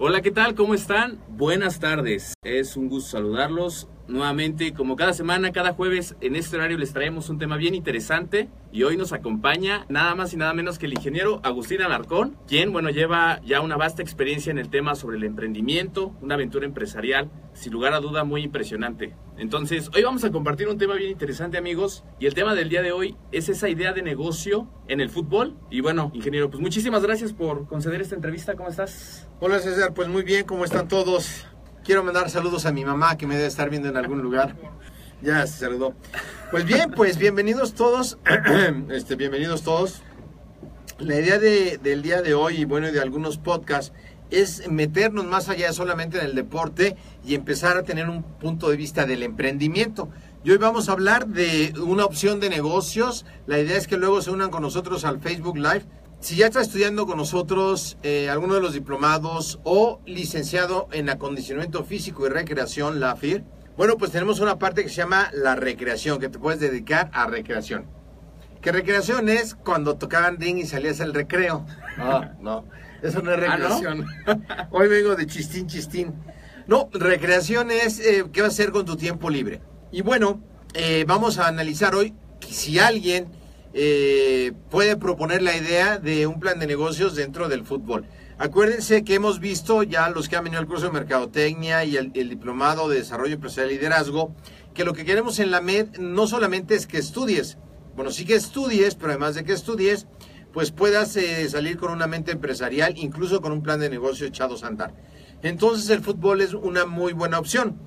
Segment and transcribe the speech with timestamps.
[0.00, 0.54] Hola, ¿qué tal?
[0.54, 1.18] ¿Cómo están?
[1.28, 2.34] Buenas tardes.
[2.44, 4.72] Es un gusto saludarlos nuevamente.
[4.72, 8.48] Como cada semana, cada jueves, en este horario les traemos un tema bien interesante.
[8.72, 12.72] Y hoy nos acompaña nada más y nada menos que el ingeniero Agustín Alarcón, quien,
[12.72, 17.30] bueno, lleva ya una vasta experiencia en el tema sobre el emprendimiento, una aventura empresarial,
[17.54, 19.14] sin lugar a duda muy impresionante.
[19.38, 22.04] Entonces, hoy vamos a compartir un tema bien interesante, amigos.
[22.18, 25.56] Y el tema del día de hoy es esa idea de negocio en el fútbol.
[25.70, 28.54] Y bueno, ingeniero, pues muchísimas gracias por conceder esta entrevista.
[28.54, 29.28] ¿Cómo estás?
[29.40, 29.94] Hola, César.
[29.94, 31.46] Pues muy bien, ¿cómo están todos?
[31.88, 34.54] Quiero mandar saludos a mi mamá que me debe estar viendo en algún lugar.
[35.22, 35.94] Ya se saludó.
[36.50, 38.18] Pues bien, pues bienvenidos todos.
[38.90, 40.02] este, bienvenidos todos.
[40.98, 43.94] La idea de, del día de hoy y bueno, de algunos podcasts
[44.30, 46.94] es meternos más allá solamente en el deporte
[47.24, 50.10] y empezar a tener un punto de vista del emprendimiento.
[50.44, 53.24] Y hoy vamos a hablar de una opción de negocios.
[53.46, 55.86] La idea es que luego se unan con nosotros al Facebook Live
[56.20, 61.84] si ya está estudiando con nosotros eh, alguno de los diplomados o licenciado en acondicionamiento
[61.84, 63.44] físico y recreación, la FIR,
[63.76, 67.26] bueno, pues tenemos una parte que se llama la recreación, que te puedes dedicar a
[67.26, 67.86] recreación.
[68.60, 71.64] Que recreación es cuando tocaban ding y salías al recreo.
[71.96, 72.64] No, no,
[73.02, 74.04] eso no es ¿Ah, recreación.
[74.70, 76.14] Hoy vengo de chistín, chistín.
[76.66, 79.62] No, recreación es eh, qué vas a hacer con tu tiempo libre.
[79.92, 80.42] Y bueno,
[80.74, 82.14] eh, vamos a analizar hoy
[82.46, 83.28] si alguien
[83.74, 88.06] eh, puede proponer la idea de un plan de negocios dentro del fútbol.
[88.38, 92.12] Acuérdense que hemos visto ya los que han venido al curso de Mercadotecnia y el,
[92.12, 94.34] diplomado de Desarrollo Empresarial y Liderazgo,
[94.74, 97.58] que lo que queremos en la MED no solamente es que estudies,
[97.96, 100.06] bueno, sí que estudies, pero además de que estudies,
[100.52, 104.54] pues puedas eh, salir con una mente empresarial, incluso con un plan de negocio echado
[104.62, 104.94] a andar.
[105.42, 107.80] Entonces el fútbol es una muy buena opción.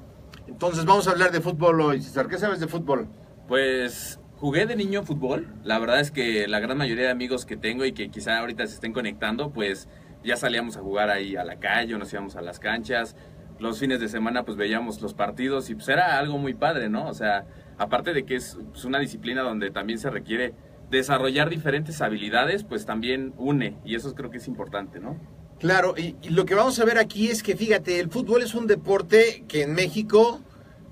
[0.47, 2.01] Entonces vamos a hablar de fútbol hoy.
[2.01, 3.07] César, ¿qué sabes de fútbol?
[3.47, 5.47] Pues Jugué de niño fútbol.
[5.63, 8.65] La verdad es que la gran mayoría de amigos que tengo y que quizá ahorita
[8.65, 9.87] se estén conectando, pues
[10.23, 13.15] ya salíamos a jugar ahí a la calle, o nos íbamos a las canchas.
[13.59, 17.07] Los fines de semana pues veíamos los partidos y pues era algo muy padre, ¿no?
[17.07, 17.45] O sea,
[17.77, 20.55] aparte de que es pues, una disciplina donde también se requiere
[20.89, 25.19] desarrollar diferentes habilidades, pues también une y eso creo que es importante, ¿no?
[25.59, 28.55] Claro, y, y lo que vamos a ver aquí es que fíjate, el fútbol es
[28.55, 30.41] un deporte que en México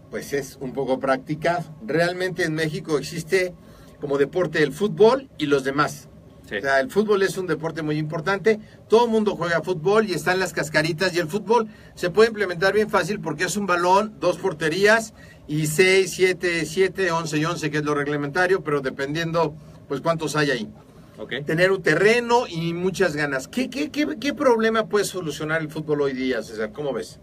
[0.09, 1.64] pues es un poco practicado.
[1.86, 3.53] Realmente en México existe
[4.00, 6.08] como deporte el fútbol y los demás.
[6.46, 8.59] O sea, el fútbol es un deporte muy importante.
[8.88, 11.14] Todo el mundo juega fútbol y están las cascaritas.
[11.14, 15.14] Y el fútbol se puede implementar bien fácil porque es un balón, dos porterías
[15.48, 19.56] y seis, siete, siete, once y once, que es lo reglamentario, pero dependiendo,
[19.88, 20.69] pues, cuántos hay ahí.
[21.46, 23.48] Tener un terreno y muchas ganas.
[23.48, 26.72] ¿Qué, qué, qué, qué problema puede solucionar el fútbol hoy día, César?
[26.72, 27.19] ¿Cómo ves?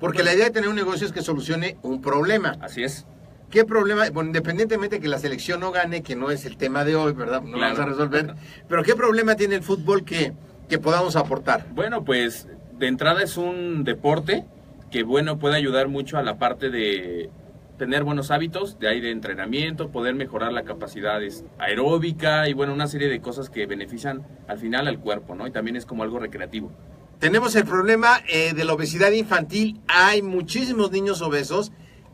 [0.00, 2.56] Porque la idea de tener un negocio es que solucione un problema.
[2.60, 3.06] Así es.
[3.50, 4.08] ¿Qué problema?
[4.10, 7.12] Bueno, independientemente de que la selección no gane, que no es el tema de hoy,
[7.12, 7.42] ¿verdad?
[7.42, 8.34] No lo vamos a resolver.
[8.68, 10.34] Pero ¿qué problema tiene el fútbol que,
[10.68, 11.66] que podamos aportar?
[11.74, 12.46] Bueno, pues
[12.78, 14.44] de entrada es un deporte
[14.90, 17.30] que, bueno, puede ayudar mucho a la parte de
[17.78, 21.20] tener buenos hábitos, de ahí de entrenamiento, poder mejorar la capacidad
[21.58, 25.46] aeróbica y, bueno, una serie de cosas que benefician al final al cuerpo, ¿no?
[25.46, 26.70] Y también es como algo recreativo.
[27.18, 29.80] Tenemos el problema eh, de la obesidad infantil.
[29.88, 31.72] Hay muchísimos niños obesos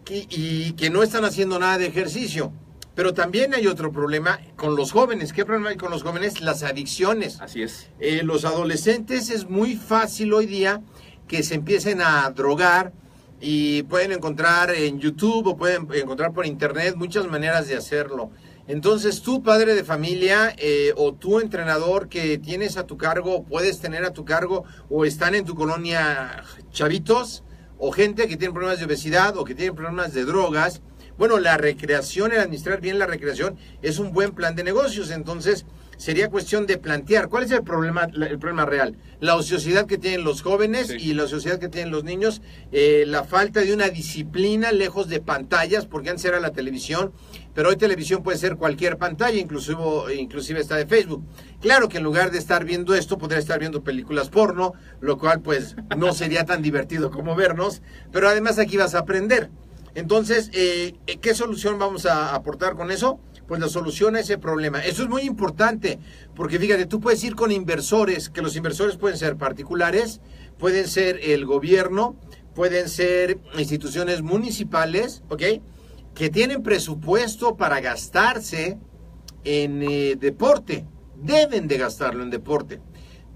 [0.09, 2.53] y que no están haciendo nada de ejercicio.
[2.95, 5.33] Pero también hay otro problema con los jóvenes.
[5.33, 6.41] ¿Qué problema hay con los jóvenes?
[6.41, 7.41] Las adicciones.
[7.41, 7.91] Así es.
[7.99, 10.81] Eh, los adolescentes es muy fácil hoy día
[11.27, 12.93] que se empiecen a drogar,
[13.45, 18.31] y pueden encontrar en YouTube o pueden encontrar por internet muchas maneras de hacerlo.
[18.67, 23.81] Entonces tú, padre de familia, eh, o tú, entrenador que tienes a tu cargo, puedes
[23.81, 27.45] tener a tu cargo, o están en tu colonia chavitos,
[27.79, 30.81] o gente que tiene problemas de obesidad, o que tiene problemas de drogas,
[31.17, 35.11] bueno, la recreación, el administrar bien la recreación, es un buen plan de negocios.
[35.11, 35.65] Entonces,
[35.97, 38.97] sería cuestión de plantear cuál es el problema, el problema real.
[39.21, 42.43] La ociosidad que tienen los jóvenes y la ociosidad que tienen los niños,
[42.73, 47.13] eh, la falta de una disciplina lejos de pantallas, porque antes era la televisión,
[47.55, 49.79] pero hoy televisión puede ser cualquier pantalla, inclusive,
[50.17, 51.25] inclusive está de Facebook.
[51.61, 55.41] Claro que en lugar de estar viendo esto, podría estar viendo películas porno, lo cual
[55.41, 57.83] pues no sería tan divertido como vernos,
[58.13, 59.51] pero además aquí vas a aprender.
[59.95, 63.21] Entonces, eh, ¿qué solución vamos a aportar con eso?
[63.47, 64.85] Pues la solución a ese problema.
[64.85, 65.99] Eso es muy importante,
[66.35, 70.21] porque fíjate, tú puedes ir con inversores, que los inversores pueden ser particulares,
[70.59, 72.17] pueden ser el gobierno,
[72.55, 75.43] pueden ser instituciones municipales, ¿ok?
[76.15, 78.79] Que tienen presupuesto para gastarse
[79.45, 80.87] en eh, deporte,
[81.17, 82.81] deben de gastarlo en deporte.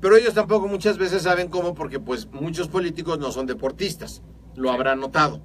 [0.00, 4.22] Pero ellos tampoco muchas veces saben cómo, porque pues muchos políticos no son deportistas,
[4.54, 5.42] lo habrán notado.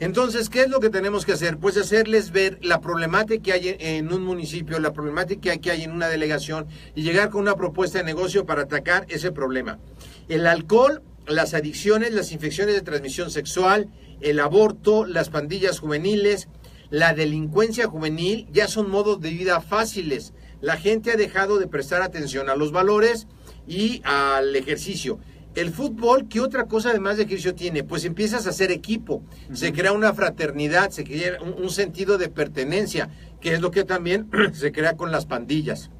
[0.00, 1.58] Entonces, ¿qué es lo que tenemos que hacer?
[1.58, 5.90] Pues hacerles ver la problemática que hay en un municipio, la problemática que hay en
[5.90, 9.80] una delegación y llegar con una propuesta de negocio para atacar ese problema.
[10.28, 13.88] El alcohol, las adicciones, las infecciones de transmisión sexual,
[14.20, 16.48] el aborto, las pandillas juveniles,
[16.90, 20.32] la delincuencia juvenil ya son modos de vida fáciles.
[20.60, 23.26] La gente ha dejado de prestar atención a los valores
[23.66, 25.18] y al ejercicio.
[25.54, 27.82] El fútbol, ¿qué otra cosa además de ejercicio tiene?
[27.82, 33.08] Pues empiezas a hacer equipo, se crea una fraternidad, se crea un, sentido de pertenencia,
[33.40, 35.90] que es lo que también se crea con las pandillas.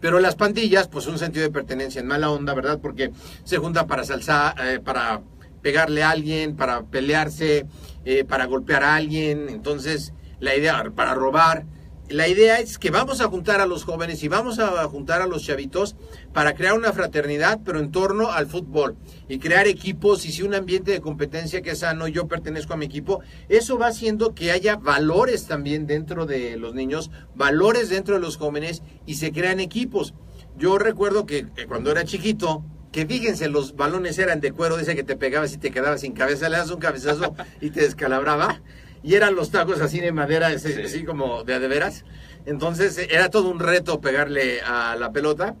[0.00, 2.78] Pero las pandillas, pues un sentido de pertenencia en mala onda, ¿verdad?
[2.80, 3.10] Porque
[3.44, 5.22] se juntan para salsar, eh, para
[5.60, 7.66] pegarle a alguien, para pelearse,
[8.04, 11.66] eh, para golpear a alguien, entonces la idea, para robar
[12.10, 15.26] la idea es que vamos a juntar a los jóvenes y vamos a juntar a
[15.26, 15.96] los chavitos
[16.32, 18.96] para crear una fraternidad, pero en torno al fútbol
[19.28, 22.76] y crear equipos y si un ambiente de competencia que es sano, yo pertenezco a
[22.76, 28.14] mi equipo, eso va haciendo que haya valores también dentro de los niños, valores dentro
[28.14, 30.14] de los jóvenes y se crean equipos.
[30.56, 35.04] Yo recuerdo que, cuando era chiquito, que fíjense, los balones eran de cuero, dice que
[35.04, 38.62] te pegabas y te quedabas sin cabeza, le das un cabezazo y te descalabraba
[39.02, 42.04] y eran los tacos así de madera, así, como de de veras.
[42.46, 45.54] Entonces era todo un reto pegarle a la pelota.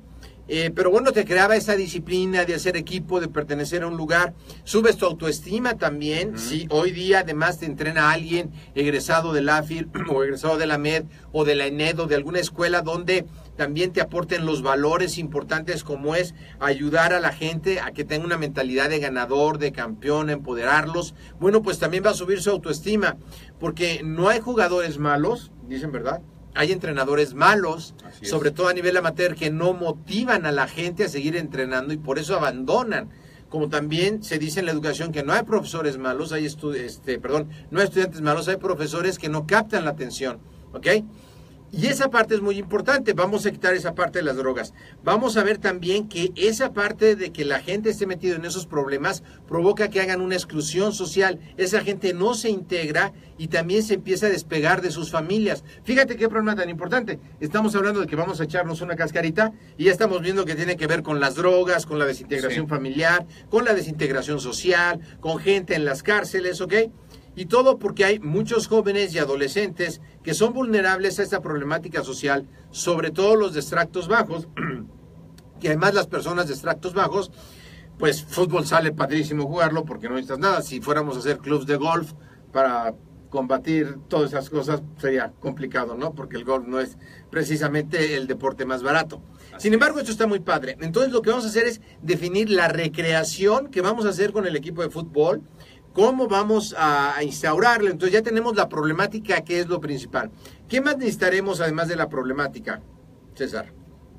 [0.48, 4.34] Eh, pero bueno, te creaba esa disciplina de hacer equipo, de pertenecer a un lugar.
[4.64, 6.38] Subes tu autoestima también.
[6.38, 11.04] Si hoy día además te entrena alguien egresado del AFIR o egresado de la MED
[11.32, 15.84] o de la ENED o de alguna escuela donde también te aporten los valores importantes
[15.84, 20.30] como es ayudar a la gente a que tenga una mentalidad de ganador, de campeón,
[20.30, 21.14] empoderarlos.
[21.40, 23.16] Bueno, pues también va a subir su autoestima,
[23.58, 26.22] porque no hay jugadores malos, dicen verdad,
[26.58, 31.08] hay entrenadores malos, sobre todo a nivel amateur, que no motivan a la gente a
[31.08, 33.10] seguir entrenando y por eso abandonan.
[33.48, 37.48] Como también se dice en la educación que no hay profesores malos, hay este, perdón,
[37.70, 40.40] no hay estudiantes malos, hay profesores que no captan la atención,
[40.72, 40.86] ¿ok?
[41.70, 43.12] Y esa parte es muy importante.
[43.12, 44.72] Vamos a quitar esa parte de las drogas.
[45.04, 48.66] Vamos a ver también que esa parte de que la gente esté metida en esos
[48.66, 51.38] problemas provoca que hagan una exclusión social.
[51.58, 55.62] Esa gente no se integra y también se empieza a despegar de sus familias.
[55.84, 57.20] Fíjate qué problema tan importante.
[57.38, 60.76] Estamos hablando de que vamos a echarnos una cascarita y ya estamos viendo que tiene
[60.76, 65.74] que ver con las drogas, con la desintegración familiar, con la desintegración social, con gente
[65.74, 66.74] en las cárceles, ¿ok?
[67.38, 72.48] Y todo porque hay muchos jóvenes y adolescentes que son vulnerables a esta problemática social,
[72.72, 74.48] sobre todo los de extractos bajos,
[75.60, 77.30] que además las personas de extractos bajos,
[77.96, 80.62] pues fútbol sale padrísimo jugarlo porque no necesitas nada.
[80.62, 82.12] Si fuéramos a hacer clubs de golf
[82.50, 82.96] para
[83.30, 86.14] combatir todas esas cosas sería complicado, ¿no?
[86.14, 86.98] Porque el golf no es
[87.30, 89.22] precisamente el deporte más barato.
[89.58, 90.76] Sin embargo, esto está muy padre.
[90.80, 94.44] Entonces lo que vamos a hacer es definir la recreación que vamos a hacer con
[94.44, 95.42] el equipo de fútbol
[95.98, 97.90] ¿Cómo vamos a instaurarlo?
[97.90, 100.30] Entonces ya tenemos la problemática que es lo principal.
[100.68, 102.80] ¿Qué más necesitaremos además de la problemática,
[103.34, 103.72] César?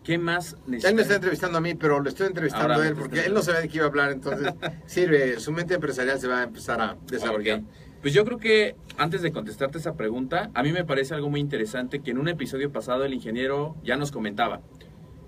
[0.04, 0.84] ¿Qué más necesitamos?
[0.84, 3.42] Él me está entrevistando a mí, pero lo estoy entrevistando a él porque él no
[3.42, 4.54] sabe de qué iba a hablar, entonces
[4.88, 7.62] sirve, su mente empresarial se va a empezar a desarrollar.
[8.02, 11.40] Pues yo creo que antes de contestarte esa pregunta, a mí me parece algo muy
[11.40, 14.60] interesante que en un episodio pasado el ingeniero ya nos comentaba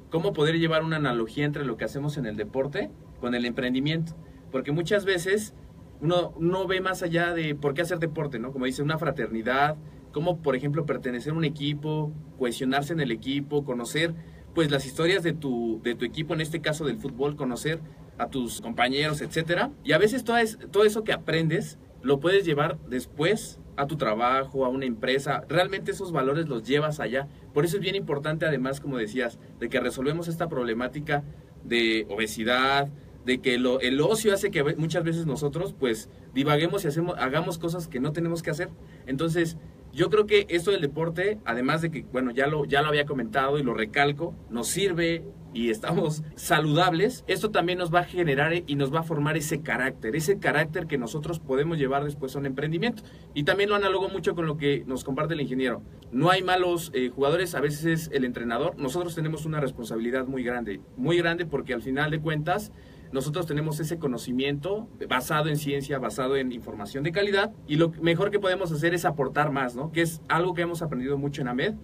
[0.09, 2.91] cómo poder llevar una analogía entre lo que hacemos en el deporte
[3.21, 4.17] con el emprendimiento.
[4.51, 5.53] Porque muchas veces
[6.01, 8.51] uno no ve más allá de por qué hacer deporte, ¿no?
[8.51, 9.77] Como dice, una fraternidad,
[10.11, 14.13] como por ejemplo pertenecer a un equipo, cohesionarse en el equipo, conocer
[14.53, 17.79] pues las historias de tu, de tu equipo, en este caso del fútbol, conocer
[18.17, 19.71] a tus compañeros, etcétera.
[19.83, 23.95] Y a veces todo, es, todo eso que aprendes lo puedes llevar después a tu
[23.95, 25.43] trabajo, a una empresa.
[25.47, 27.27] Realmente esos valores los llevas allá.
[27.53, 31.23] Por eso es bien importante, además, como decías, de que resolvemos esta problemática
[31.63, 32.89] de obesidad,
[33.25, 37.57] de que lo, el ocio hace que muchas veces nosotros pues divaguemos y hacemos, hagamos
[37.57, 38.69] cosas que no tenemos que hacer.
[39.05, 39.57] Entonces,
[39.93, 43.05] yo creo que esto del deporte, además de que, bueno, ya lo, ya lo había
[43.05, 45.23] comentado y lo recalco, nos sirve
[45.53, 49.61] y estamos saludables, esto también nos va a generar y nos va a formar ese
[49.61, 53.03] carácter, ese carácter que nosotros podemos llevar después a un emprendimiento.
[53.33, 55.81] Y también lo analogo mucho con lo que nos comparte el ingeniero.
[56.11, 58.77] No hay malos eh, jugadores, a veces es el entrenador.
[58.77, 62.71] Nosotros tenemos una responsabilidad muy grande, muy grande porque al final de cuentas
[63.11, 68.31] nosotros tenemos ese conocimiento basado en ciencia, basado en información de calidad y lo mejor
[68.31, 69.91] que podemos hacer es aportar más, ¿no?
[69.91, 71.75] Que es algo que hemos aprendido mucho en AMED,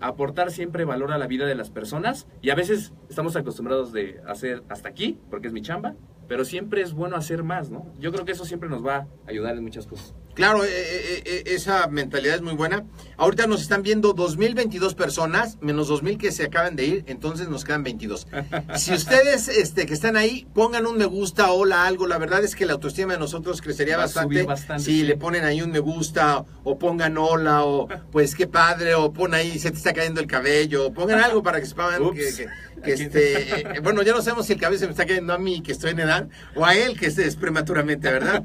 [0.00, 4.20] aportar siempre valor a la vida de las personas y a veces estamos acostumbrados de
[4.26, 5.94] hacer hasta aquí, porque es mi chamba,
[6.28, 7.86] pero siempre es bueno hacer más, ¿no?
[7.98, 10.14] Yo creo que eso siempre nos va a ayudar en muchas cosas.
[10.36, 12.84] Claro, eh, eh, eh, esa mentalidad es muy buena.
[13.16, 17.64] Ahorita nos están viendo 2022 personas, menos 2000 que se acaban de ir, entonces nos
[17.64, 18.26] quedan 22.
[18.76, 22.54] Si ustedes este, que están ahí pongan un me gusta, hola, algo, la verdad es
[22.54, 24.46] que la autoestima de nosotros crecería bastante,
[24.78, 29.12] si le ponen ahí un me gusta o pongan hola o pues qué padre o
[29.12, 32.20] pon ahí se te está cayendo el cabello, o pongan algo para que sepan que,
[32.20, 32.46] que,
[32.84, 35.72] este, bueno, ya no sabemos si el cabello se me está cayendo a mí que
[35.72, 38.44] estoy en edad o a él que es prematuramente, ¿verdad?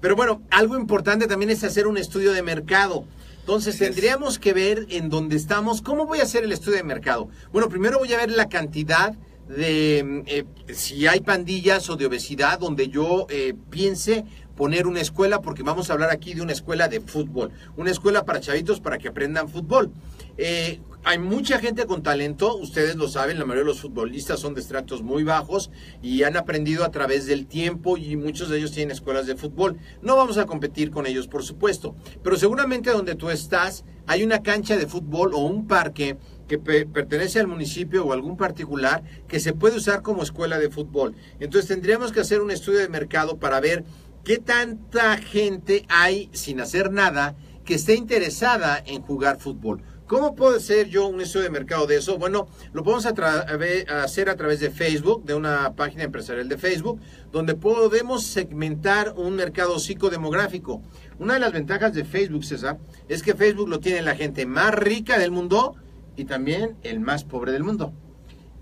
[0.00, 3.04] Pero bueno, algo importante también es hacer un estudio de mercado.
[3.40, 5.82] Entonces tendríamos que ver en dónde estamos.
[5.82, 7.28] ¿Cómo voy a hacer el estudio de mercado?
[7.52, 9.14] Bueno, primero voy a ver la cantidad
[9.48, 14.24] de eh, si hay pandillas o de obesidad donde yo eh, piense
[14.56, 18.24] poner una escuela, porque vamos a hablar aquí de una escuela de fútbol, una escuela
[18.24, 19.90] para chavitos para que aprendan fútbol.
[20.36, 24.54] Eh, hay mucha gente con talento, ustedes lo saben, la mayoría de los futbolistas son
[24.54, 28.70] de estratos muy bajos y han aprendido a través del tiempo y muchos de ellos
[28.70, 29.78] tienen escuelas de fútbol.
[30.00, 34.42] No vamos a competir con ellos, por supuesto, pero seguramente donde tú estás hay una
[34.42, 39.54] cancha de fútbol o un parque que pertenece al municipio o algún particular que se
[39.54, 41.16] puede usar como escuela de fútbol.
[41.40, 43.84] Entonces tendríamos que hacer un estudio de mercado para ver
[44.22, 49.82] qué tanta gente hay sin hacer nada que esté interesada en jugar fútbol.
[50.12, 52.18] ¿Cómo puedo hacer yo un estudio de mercado de eso?
[52.18, 57.00] Bueno, lo podemos hacer a través de Facebook, de una página empresarial de Facebook,
[57.32, 60.82] donde podemos segmentar un mercado psicodemográfico.
[61.18, 62.76] Una de las ventajas de Facebook, César,
[63.08, 65.76] es que Facebook lo tiene la gente más rica del mundo
[66.14, 67.94] y también el más pobre del mundo.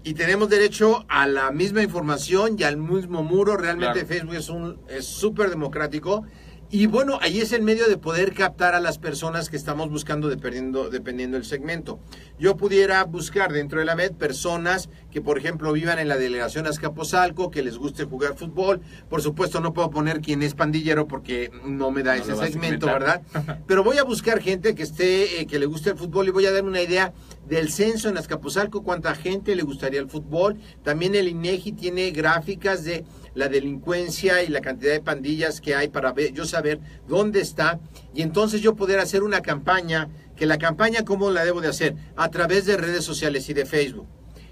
[0.04, 3.56] Y tenemos derecho a la misma información y al mismo muro.
[3.56, 6.24] Realmente Facebook es un es súper democrático
[6.72, 10.28] y bueno, ahí es el medio de poder captar a las personas que estamos buscando
[10.28, 11.98] dependiendo, dependiendo del segmento.
[12.38, 16.68] Yo pudiera buscar dentro de la MED personas que, por ejemplo, vivan en la delegación
[16.68, 18.80] Azcapotzalco, que les guste jugar fútbol.
[19.08, 23.22] Por supuesto, no puedo poner quién es pandillero porque no me da ese segmento, ¿verdad?
[23.66, 26.46] Pero voy a buscar gente que esté, eh, que le guste el fútbol y voy
[26.46, 27.12] a dar una idea
[27.48, 30.56] del censo en Azcapotzalco, cuánta gente le gustaría el fútbol.
[30.84, 35.88] También el INEGI tiene gráficas de la delincuencia y la cantidad de pandillas que hay
[35.88, 37.80] para ver, yo saber dónde está
[38.14, 41.94] y entonces yo poder hacer una campaña, que la campaña cómo la debo de hacer,
[42.16, 44.06] a través de redes sociales y de Facebook.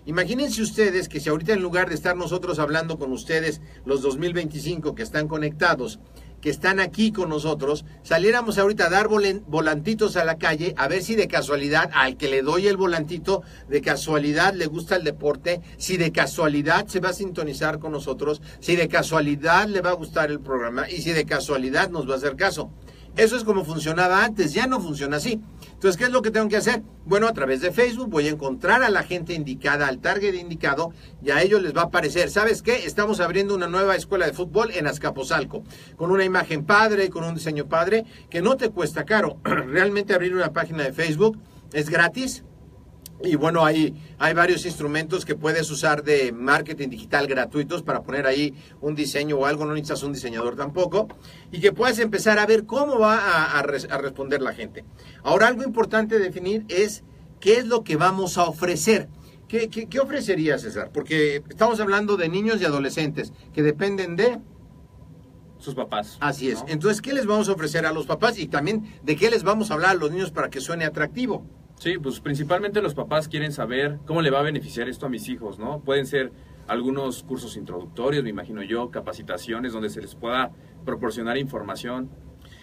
[0.08, 4.94] Imagínense ustedes que si ahorita en lugar de estar nosotros hablando con ustedes, los 2025
[4.94, 5.98] que están conectados,
[6.40, 11.02] que están aquí con nosotros, saliéramos ahorita a dar volantitos a la calle, a ver
[11.02, 15.60] si de casualidad al que le doy el volantito, de casualidad le gusta el deporte,
[15.76, 19.94] si de casualidad se va a sintonizar con nosotros, si de casualidad le va a
[19.94, 22.70] gustar el programa y si de casualidad nos va a hacer caso.
[23.16, 25.40] Eso es como funcionaba antes, ya no funciona así.
[25.78, 26.82] Entonces, ¿qué es lo que tengo que hacer?
[27.04, 30.92] Bueno, a través de Facebook voy a encontrar a la gente indicada, al target indicado,
[31.22, 32.84] y a ellos les va a aparecer, ¿sabes qué?
[32.84, 35.62] Estamos abriendo una nueva escuela de fútbol en Azcapotzalco,
[35.94, 39.38] con una imagen padre, con un diseño padre, que no te cuesta caro.
[39.44, 41.38] Realmente abrir una página de Facebook
[41.72, 42.42] es gratis,
[43.22, 48.26] y bueno, hay, hay varios instrumentos que puedes usar de marketing digital gratuitos para poner
[48.26, 51.08] ahí un diseño o algo, no necesitas un diseñador tampoco,
[51.50, 54.84] y que puedas empezar a ver cómo va a, responder la gente.
[55.24, 57.02] Ahora, algo importante definir es
[57.40, 59.08] qué es lo que vamos a ofrecer.
[59.48, 60.90] ¿Qué, qué, ofrecería César?
[60.92, 64.38] Porque estamos hablando de niños y adolescentes que dependen de
[65.58, 66.18] sus papás.
[66.20, 66.62] Así es.
[66.68, 68.38] Entonces, ¿qué les vamos a ofrecer a los papás?
[68.38, 71.44] Y también, ¿de qué les vamos a hablar a los niños para que suene atractivo?
[71.78, 75.28] Sí, pues principalmente los papás quieren saber cómo le va a beneficiar esto a mis
[75.28, 75.80] hijos, ¿no?
[75.80, 76.32] Pueden ser
[76.66, 80.50] algunos cursos introductorios, me imagino yo, capacitaciones donde se les pueda
[80.84, 82.10] proporcionar información,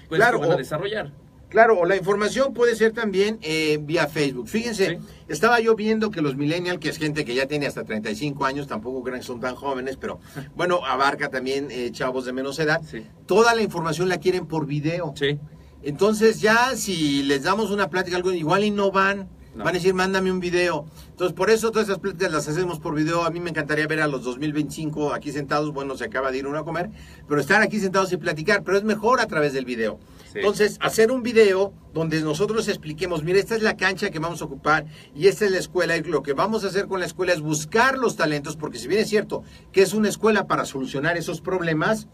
[0.09, 1.11] pues claro, que van a desarrollar.
[1.47, 4.47] Claro, o la información puede ser también eh, vía Facebook.
[4.49, 5.05] Fíjense, Sí.
[5.29, 8.67] estaba yo viendo que los millennials, que es gente que ya tiene hasta 35 años,
[8.67, 10.19] tampoco creen que son tan jóvenes, pero
[10.55, 13.05] bueno, abarca también eh, chavos de menos edad, Sí.
[13.25, 15.13] toda la información la quieren por video.
[15.15, 15.39] Sí.
[15.85, 19.63] Entonces ya si les damos una plática, algo igual y no van, No.
[19.63, 20.85] van a decir, mándame un video.
[21.11, 23.23] Entonces por eso todas esas pláticas las hacemos por video.
[23.23, 26.47] A mí me encantaría ver a los 2025 aquí sentados, bueno, se acaba de ir
[26.47, 26.89] uno a comer,
[27.27, 29.99] pero estar aquí sentados y platicar, pero es mejor a través del video.
[30.33, 30.39] Sí.
[30.39, 34.45] Entonces, hacer un video donde nosotros expliquemos, mira, esta es la cancha que vamos a
[34.45, 37.31] ocupar y esta es la escuela y lo que vamos a hacer con la escuela
[37.31, 41.15] es buscar los talentos, porque si bien es cierto que es una escuela para solucionar
[41.15, 42.07] esos problemas,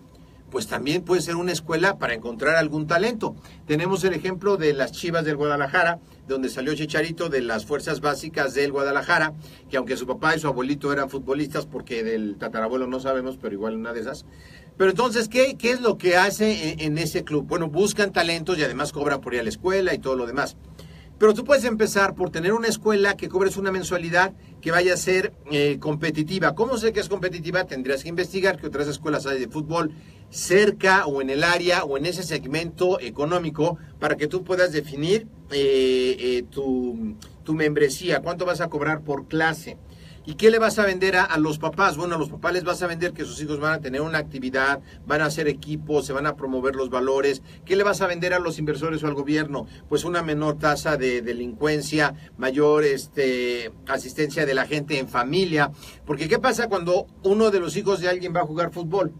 [0.51, 3.35] pues también puede ser una escuela para encontrar algún talento.
[3.65, 8.53] Tenemos el ejemplo de las Chivas del Guadalajara, donde salió Chicharito de las fuerzas básicas
[8.53, 9.33] del Guadalajara,
[9.69, 13.53] que aunque su papá y su abuelito eran futbolistas, porque del tatarabuelo no sabemos, pero
[13.55, 14.25] igual una de esas.
[14.77, 17.47] Pero entonces, ¿qué, qué es lo que hace en, ese club?
[17.47, 20.57] Bueno, buscan talentos y además cobran por ir a la escuela y todo lo demás.
[21.17, 24.97] Pero tú puedes empezar por tener una escuela que cobres una mensualidad que vaya a
[24.97, 26.55] ser eh, competitiva.
[26.55, 27.65] ¿Cómo sé que es competitiva?
[27.65, 29.91] Tendrías que investigar que otras escuelas hay de fútbol
[30.31, 35.27] cerca o en el área o en ese segmento económico para que tú puedas definir
[35.51, 39.77] eh, eh, tu, tu membresía, cuánto vas a cobrar por clase.
[40.23, 41.97] ¿Y qué le vas a vender a, a, los papás?
[41.97, 44.19] Bueno, a los papás les vas a vender que sus hijos van a tener una
[44.19, 47.41] actividad, van a hacer equipos, se van a promover los valores.
[47.65, 49.65] ¿Qué le vas a vender a los inversores o al gobierno?
[49.89, 55.71] Pues una menor tasa de delincuencia, mayor este, asistencia de la gente en familia.
[56.05, 59.11] Porque ¿qué pasa cuando uno de los hijos de alguien va a jugar fútbol?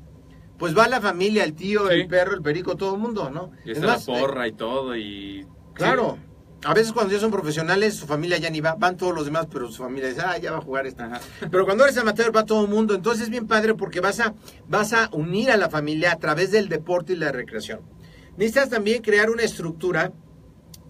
[0.61, 1.95] Pues va la familia, el tío, Sí.
[1.95, 3.51] el perro, el perico, todo el mundo, ¿no?
[3.65, 5.45] Y Es la porra y todo y...
[5.73, 6.17] Claro.
[6.63, 9.47] A veces cuando ya son profesionales, su familia ya ni va, van todos los demás,
[9.51, 10.85] pero su familia dice, ah, ya va a jugar.
[10.95, 11.19] Ajá.
[11.49, 14.35] Pero cuando eres amateur va todo el mundo, entonces es bien padre porque vas a,
[14.67, 17.79] vas a unir a la familia a través del deporte y la recreación.
[18.37, 20.13] Necesitas también crear una estructura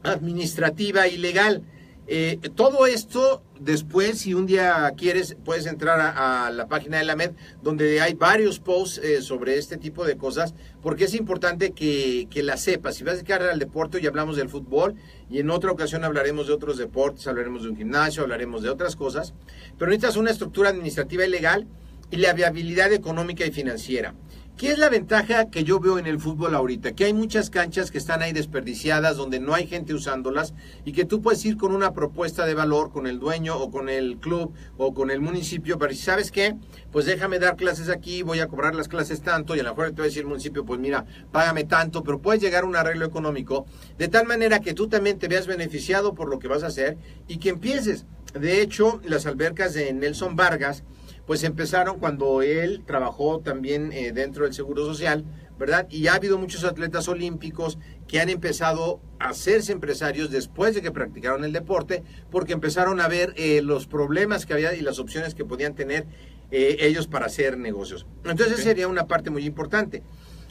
[0.04, 1.64] administrativa y legal.
[2.08, 7.16] Eh, todo esto después, si un día quieres, puedes entrar a, la página de la
[7.16, 12.28] MED, donde hay varios posts eh, sobre este tipo de cosas, porque es importante que,
[12.30, 12.96] que la sepas.
[12.96, 14.96] Si vas a dedicar al deporte, hoy hablamos del fútbol,
[15.30, 18.96] y en otra ocasión hablaremos de otros deportes, hablaremos de un gimnasio, hablaremos de otras
[18.96, 19.34] cosas,
[19.78, 21.68] pero necesitas una estructura administrativa y legal
[22.10, 24.14] y la viabilidad económica y financiera.
[24.58, 26.92] ¿Qué es la ventaja que yo veo en el fútbol ahorita?
[26.92, 30.54] Que hay muchas canchas que están ahí desperdiciadas, donde no hay gente usándolas
[30.86, 33.90] y que tú puedes ir con una propuesta de valor con el dueño o con
[33.90, 36.56] el club o con el municipio, pero si sabes qué,
[36.92, 39.92] pues déjame dar clases aquí, voy a cobrar las clases tanto y a lo mejor
[39.92, 42.76] te va a decir el municipio, pues mira, págame tanto, pero puedes llegar a un
[42.76, 43.66] arreglo económico
[43.98, 46.98] de tal manera que tú también te veas beneficiado por lo que vas a hacer
[47.28, 48.06] y que empieces.
[48.40, 50.84] De hecho, las albercas de Nelson Vargas,
[51.32, 55.24] pues empezaron cuando él trabajó también eh, dentro del Seguro Social,
[55.58, 55.88] ¿verdad?
[55.90, 60.92] Y ha habido muchos atletas olímpicos que han empezado a hacerse empresarios después de que
[60.92, 65.34] practicaron el deporte, porque empezaron a ver eh, los problemas que había y las opciones
[65.34, 66.06] que podían tener
[66.52, 68.06] eh, ellos para hacer negocios.
[68.26, 70.04] Entonces, sería una parte muy importante.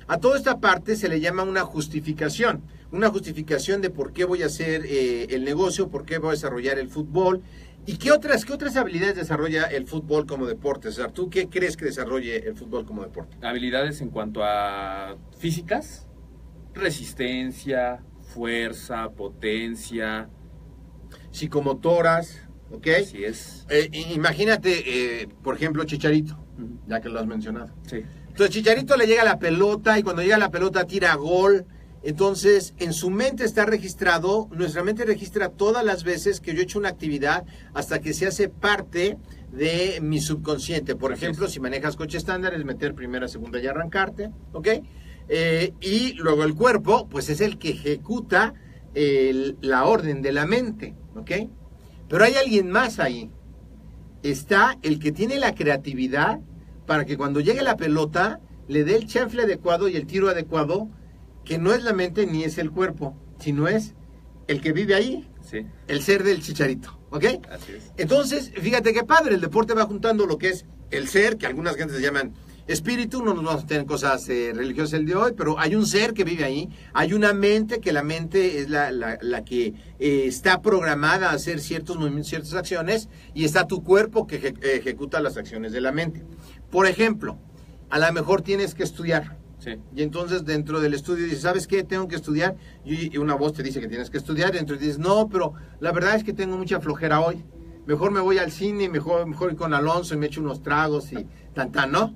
[0.08, 4.42] A toda esta parte se le llama una justificación, una justificación de por qué voy
[4.42, 7.42] a hacer eh, el negocio, por qué voy a desarrollar el fútbol
[7.86, 10.88] y qué otras, qué otras habilidades desarrolla el fútbol como deporte.
[10.88, 13.36] O sea, ¿tú qué crees que desarrolle el fútbol como deporte?
[13.42, 16.06] Habilidades en cuanto a físicas,
[16.74, 20.28] resistencia, fuerza, potencia.
[21.32, 22.86] Psicomotoras, ¿ok?
[23.00, 23.66] Así es.
[23.70, 26.38] Eh, imagínate, eh, por ejemplo, Chicharito,
[26.86, 27.72] ya que lo has mencionado.
[27.86, 28.04] Sí.
[28.28, 31.66] Entonces Chicharito le llega la pelota y cuando llega la pelota tira gol.
[32.02, 36.62] Entonces en su mente está registrado, nuestra mente registra todas las veces que yo he
[36.64, 39.18] hecho una actividad hasta que se hace parte
[39.52, 40.96] de mi subconsciente.
[40.96, 41.52] Por Así ejemplo, es.
[41.52, 44.68] si manejas coche estándar es meter primera, segunda y arrancarte, ¿ok?
[45.28, 48.54] Eh, y luego el cuerpo, pues es el que ejecuta
[48.94, 51.30] el- la orden de la mente, ¿ok?
[52.08, 53.30] Pero hay alguien más ahí.
[54.22, 56.40] Está el que tiene la creatividad
[56.86, 60.88] para que cuando llegue la pelota le dé el chanfle adecuado y el tiro adecuado,
[61.44, 63.94] que no es la mente ni es el cuerpo, sino es
[64.46, 65.66] el que vive ahí, Sí.
[65.88, 67.24] el ser del chicharito, ¿ok?
[67.50, 67.92] Así es.
[67.96, 71.76] Entonces, fíjate qué padre, el deporte va juntando lo que es el ser, que algunas
[71.76, 72.34] gentes llaman
[72.66, 75.86] espíritu, no nos vamos a tener cosas eh, religiosas el de hoy, pero hay un
[75.86, 79.74] ser que vive ahí, hay una mente, que la mente es la, la- la que
[79.98, 84.64] eh, está programada a hacer ciertos movimientos, ciertas acciones, y está tu cuerpo que eje-
[84.76, 86.22] ejecuta las acciones de la mente.
[86.70, 87.38] Por ejemplo,
[87.88, 89.76] a lo mejor tienes que estudiar, Sí.
[89.94, 91.84] y entonces dentro del estudio dices, ¿sabes qué?
[91.84, 92.56] Tengo que estudiar.
[92.84, 94.54] Y una voz te dice que tienes que estudiar.
[94.54, 97.44] Y entonces dices, no, pero la verdad es que tengo mucha flojera hoy.
[97.86, 101.12] Mejor me voy al cine, mejor, mejor ir con Alonso y me echo unos tragos
[101.12, 102.14] y tan tan, ¿no?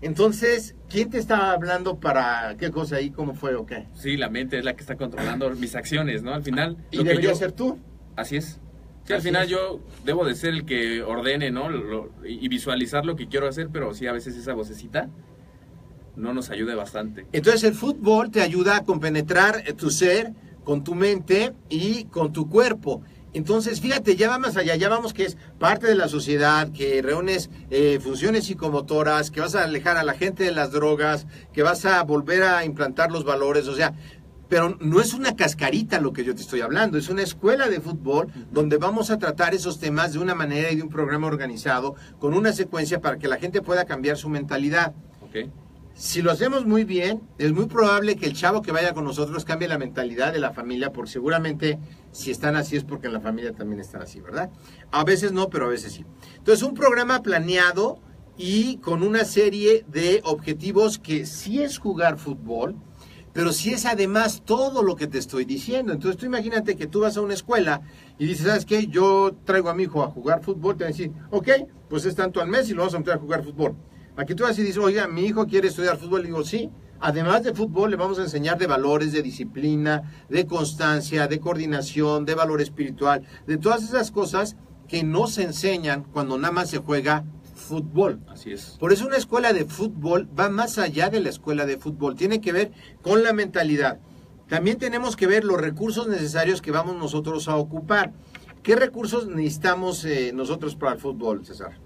[0.00, 3.10] Entonces, ¿quién te estaba hablando para qué cosa ahí?
[3.10, 3.86] ¿Cómo fue o qué?
[3.94, 6.34] Sí, la mente es la que está controlando mis acciones, ¿no?
[6.34, 6.76] Al final...
[6.90, 7.78] ¿Y lo que debería yo- ser tú?
[8.16, 8.58] Así es.
[9.04, 9.50] Sí, al Así final es.
[9.50, 11.68] yo debo de ser el que ordene, ¿no?
[11.68, 15.08] Lo- y visualizar lo que quiero hacer, pero sí, a veces esa vocecita
[16.16, 17.26] no nos ayuda bastante.
[17.32, 20.32] Entonces el fútbol te ayuda a compenetrar eh, tu ser
[20.64, 23.02] con tu mente y con tu cuerpo.
[23.34, 27.00] Entonces, fíjate, ya va más allá, ya vamos que es parte de la sociedad, que
[27.00, 31.62] reúnes eh, funciones psicomotoras, que vas a alejar a la gente de las drogas, que
[31.62, 33.94] vas a volver a implantar los valores, o sea,
[34.50, 37.80] pero no es una cascarita lo que yo te estoy hablando, es una escuela de
[37.80, 41.94] fútbol donde vamos a tratar esos temas de una manera y de un programa organizado,
[42.18, 44.92] con una secuencia para que la gente pueda cambiar su mentalidad.
[45.94, 49.44] Si lo hacemos muy bien, es muy probable que el chavo que vaya con nosotros
[49.44, 51.78] cambie la mentalidad de la familia, porque seguramente
[52.12, 54.50] si están así es porque en la familia también están así, ¿verdad?
[54.90, 56.04] A veces no, pero a veces sí.
[56.38, 58.00] Entonces, un programa planeado
[58.38, 62.74] y con una serie de objetivos que sí es jugar fútbol,
[63.34, 65.92] pero sí es además todo lo que te estoy diciendo.
[65.92, 67.82] Entonces, tú imagínate que tú vas a una escuela
[68.18, 68.86] y dices, ¿sabes qué?
[68.86, 71.48] Yo traigo a mi hijo a jugar fútbol, te van a decir, ok,
[71.88, 73.76] pues es tanto al mes y lo vamos a meter a jugar fútbol.
[74.16, 76.22] Aquí tú vas y dices, oiga, mi hijo quiere estudiar fútbol.
[76.22, 76.70] Y digo, sí,
[77.00, 82.24] además de fútbol le vamos a enseñar de valores, de disciplina, de constancia, de coordinación,
[82.24, 84.56] de valor espiritual, de todas esas cosas
[84.88, 88.20] que no se enseñan cuando nada más se juega fútbol.
[88.28, 88.76] Así es.
[88.78, 92.40] Por eso una escuela de fútbol va más allá de la escuela de fútbol, tiene
[92.40, 93.98] que ver con la mentalidad.
[94.48, 98.12] También tenemos que ver los recursos necesarios que vamos nosotros a ocupar.
[98.62, 101.80] ¿Qué recursos necesitamos eh, nosotros para el fútbol, César?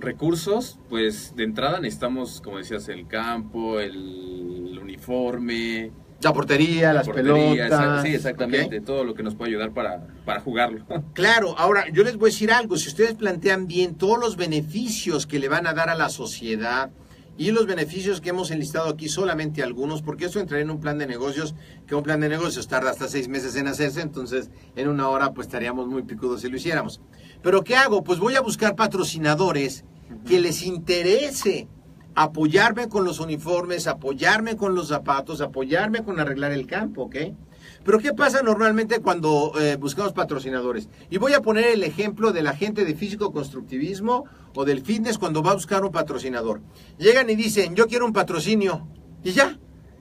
[0.00, 7.68] Recursos, pues de entrada necesitamos, como decías, el campo, el uniforme, La portería, las portería,
[7.68, 8.02] pelotas.
[8.02, 10.84] Sí, exactamente, todo lo que nos puede ayudar para, para jugarlo.
[11.14, 15.26] Claro, ahora yo les voy a decir algo, si ustedes plantean bien todos los beneficios
[15.26, 16.90] que le van a dar a la sociedad
[17.36, 20.98] y los beneficios que hemos enlistado aquí, solamente algunos, porque eso entraría en un plan
[20.98, 21.54] de negocios,
[21.86, 25.32] que un plan de negocios tarda hasta seis meses en hacerse, entonces en una hora
[25.32, 27.00] pues estaríamos muy picudos si lo hiciéramos.
[27.42, 28.02] Pero ¿qué hago?
[28.04, 29.84] Pues voy a buscar patrocinadores
[30.26, 31.68] que les interese
[32.14, 37.16] apoyarme con los uniformes, apoyarme con los zapatos, apoyarme con arreglar el campo, ¿ok?
[37.84, 40.88] Pero ¿qué pasa normalmente cuando eh, buscamos patrocinadores?
[41.10, 44.24] Y voy a poner el ejemplo de la gente de físico-constructivismo
[44.54, 46.60] o del fitness cuando va a buscar un patrocinador.
[46.98, 48.88] Llegan y dicen, yo quiero un patrocinio.
[49.22, 49.58] Y ya.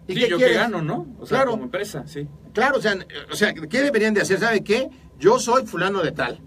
[0.08, 0.58] ¿Y sí, qué yo que quieres?
[0.58, 1.08] gano, ¿no?
[1.20, 1.52] O sea, Claro.
[1.52, 2.28] como empresa, sí.
[2.54, 2.98] Claro, o sea,
[3.32, 4.40] o sea, ¿qué deberían de hacer?
[4.40, 4.90] ¿Sabe qué?
[5.20, 6.42] Yo soy fulano de tal.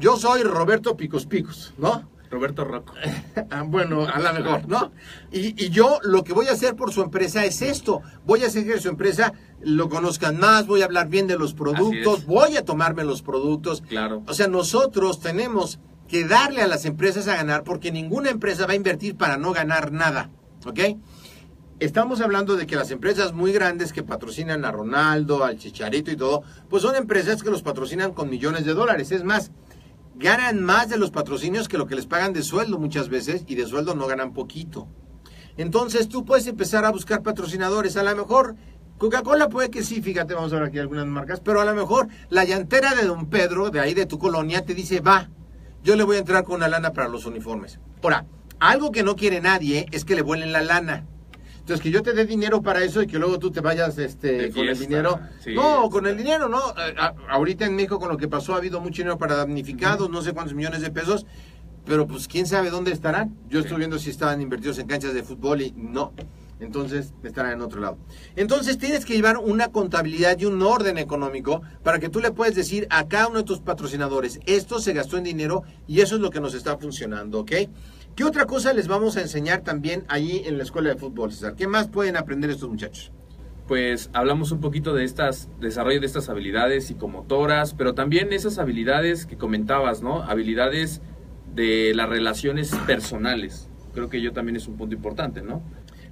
[0.00, 2.08] Yo soy Roberto Picos Picos, ¿no?
[2.30, 2.94] Roberto Rocco.
[3.50, 4.92] Ah, bueno, a lo mejor, ¿no?
[5.32, 8.02] Y, y yo lo que voy a hacer por su empresa es esto.
[8.24, 11.52] Voy a hacer que su empresa lo conozcan más, voy a hablar bien de los
[11.52, 13.82] productos, voy a tomarme los productos.
[13.82, 14.22] Claro.
[14.26, 18.72] O sea, nosotros tenemos que darle a las empresas a ganar porque ninguna empresa va
[18.72, 20.30] a invertir para no ganar nada,
[20.64, 20.80] ¿ok?
[21.80, 26.16] Estamos hablando de que las empresas muy grandes que patrocinan a Ronaldo, al Chicharito y
[26.16, 29.12] todo, pues son empresas que los patrocinan con millones de dólares.
[29.12, 29.50] Es más,
[30.20, 33.54] ganan más de los patrocinios que lo que les pagan de sueldo muchas veces y
[33.54, 34.86] de sueldo no ganan poquito.
[35.56, 37.96] Entonces tú puedes empezar a buscar patrocinadores.
[37.96, 38.54] A lo mejor
[38.98, 42.08] Coca-Cola puede que sí, fíjate, vamos a ver aquí algunas marcas, pero a lo mejor
[42.28, 45.30] la llantera de Don Pedro, de ahí de tu colonia, te dice, va,
[45.82, 47.80] yo le voy a entrar con una lana para los uniformes.
[48.02, 48.26] Ahora,
[48.58, 51.06] algo que no quiere nadie es que le vuelen la lana.
[51.70, 54.50] Entonces, que yo te dé dinero para eso y que luego tú te vayas este,
[54.50, 55.20] con el dinero.
[55.38, 55.54] sí.
[55.54, 56.58] no, con el dinero, no.
[56.58, 60.20] A- ahorita en México, con lo que pasó, ha habido mucho dinero para damnificados, no
[60.20, 61.26] sé cuántos millones de pesos,
[61.86, 63.36] pero pues quién sabe dónde estarán.
[63.48, 63.78] Yo estoy Sí.
[63.78, 66.12] viendo si estaban invertidos en canchas de fútbol y no.
[66.58, 67.98] Entonces estarán en otro lado.
[68.34, 72.56] Entonces tienes que llevar una contabilidad y un orden económico para que tú le puedes
[72.56, 76.20] decir a cada uno de tus patrocinadores, esto se gastó en dinero y eso es
[76.20, 77.52] lo que nos está funcionando, ¿ok?
[78.20, 81.54] ¿Qué otra cosa les vamos a enseñar también allí en la escuela de fútbol, César?
[81.54, 83.12] ¿Qué más pueden aprender estos muchachos?
[83.66, 89.24] Pues hablamos un poquito de estas, desarrollo de estas habilidades psicomotoras, pero también esas habilidades
[89.24, 90.22] que comentabas, ¿no?
[90.22, 91.00] Habilidades
[91.54, 93.70] de las relaciones personales.
[93.94, 95.62] Creo que yo también es un punto importante, ¿no?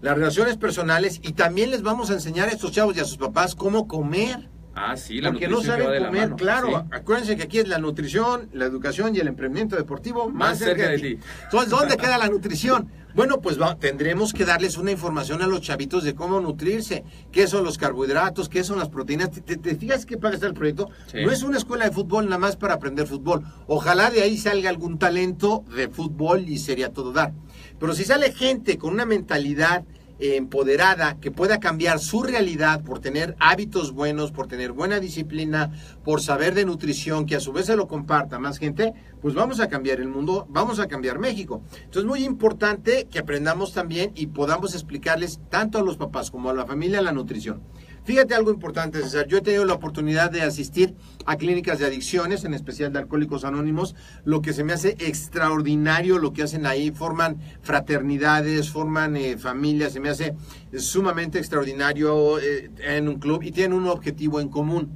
[0.00, 3.18] Las relaciones personales y también les vamos a enseñar a estos chavos y a sus
[3.18, 4.48] papás cómo comer.
[4.80, 6.36] Ah, sí, la Porque no nutrición que va saben comer, mano.
[6.36, 6.68] claro.
[6.68, 6.74] Sí.
[6.92, 10.82] Acuérdense que aquí es la nutrición, la educación y el emprendimiento deportivo más, Más cerca,
[10.84, 11.20] cerca de, de ti.
[11.44, 12.88] Entonces, ¿dónde queda la nutrición?
[13.14, 17.48] Bueno, pues va- tendremos que darles una información a los chavitos de cómo nutrirse, qué
[17.48, 19.30] son los carbohidratos, qué son las proteínas.
[19.32, 20.90] ¿Te, te- te fijas padre está el proyecto?
[21.10, 21.24] Sí.
[21.24, 23.42] No es una escuela de fútbol nada más para aprender fútbol.
[23.66, 27.32] Ojalá de ahí salga algún talento de fútbol y sería todo dar.
[27.80, 29.84] Pero si sale gente con una mentalidad
[30.18, 35.72] empoderada, que pueda cambiar su realidad por tener hábitos buenos, por tener buena disciplina,
[36.04, 39.60] por saber de nutrición, que a su vez se lo comparta más gente, pues vamos
[39.60, 41.62] a cambiar el mundo, vamos a cambiar México.
[41.74, 46.50] Entonces es muy importante que aprendamos también y podamos explicarles tanto a los papás como
[46.50, 47.62] a la familia la nutrición.
[48.08, 49.26] Fíjate algo importante, César.
[49.26, 50.94] Yo he tenido la oportunidad de asistir
[51.26, 53.94] a clínicas de adicciones, en especial de Alcohólicos Anónimos,
[54.24, 56.90] lo que se me hace extraordinario lo que hacen ahí.
[56.90, 60.34] Forman fraternidades, forman eh, familias, se me hace
[60.78, 64.88] sumamente extraordinario eh, en un club y tienen un objetivo en común.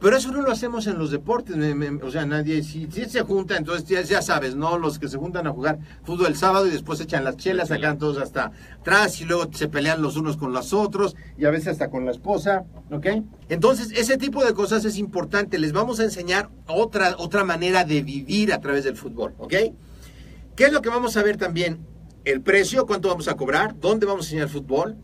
[0.00, 1.56] Pero eso no lo hacemos en los deportes,
[2.02, 4.78] o sea, nadie, si, se junta, entonces ya, sabes, ¿no?
[4.78, 7.98] Los que se juntan a jugar fútbol el sábado y después echan las chelas, sacan
[7.98, 11.68] todos hasta atrás y luego se pelean los unos con los otros y a veces
[11.68, 13.06] hasta con la esposa, ¿ok?
[13.48, 18.02] Entonces, ese tipo de cosas es importante, les vamos a enseñar otra, otra manera de
[18.02, 19.54] vivir a través del fútbol, ¿ok?
[20.54, 21.84] ¿Qué es lo que vamos a ver también?
[22.24, 24.96] El precio, cuánto vamos a cobrar, dónde vamos a enseñar fútbol,